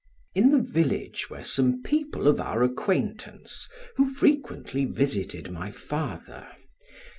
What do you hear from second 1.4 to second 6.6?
some people of our acquaintance who frequently visited my father.